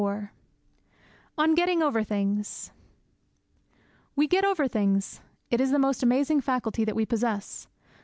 [0.01, 0.29] IV
[1.37, 2.71] ON GETTING OVER THINGS
[4.15, 5.21] We get over things.
[5.51, 7.67] It is the most amazing faculty that we possess.